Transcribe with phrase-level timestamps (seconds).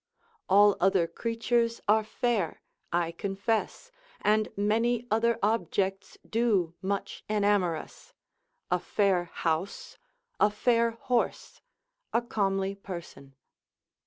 [0.49, 8.11] All other creatures are fair, I confess, and many other objects do much enamour us,
[8.71, 9.99] a fair house,
[10.39, 11.61] a fair horse,
[12.13, 13.35] a comely person.